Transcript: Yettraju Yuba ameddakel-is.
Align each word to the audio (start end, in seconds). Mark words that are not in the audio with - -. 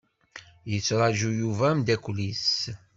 Yettraju 0.71 1.29
Yuba 1.41 1.65
ameddakel-is. 1.71 2.51